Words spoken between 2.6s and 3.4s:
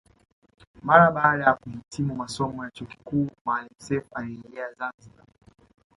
ya chuo kikuu